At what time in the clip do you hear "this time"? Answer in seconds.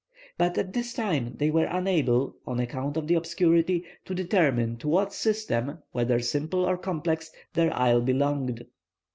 0.73-1.35